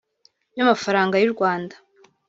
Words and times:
by’amafaranga 0.51 1.15
y’u 1.19 1.31
Rwanda 1.33 1.75